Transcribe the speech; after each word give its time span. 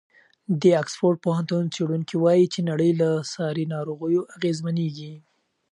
د 0.61 0.63
اکسفورډ 0.81 1.17
پوهنتون 1.25 1.63
څېړونکي 1.73 2.15
وایي 2.19 2.45
چې 2.53 2.59
نړۍ 2.69 2.91
له 3.01 3.09
ساري 3.33 3.65
ناروغیو 3.73 4.21
اغېزمنېږي. 4.35 5.13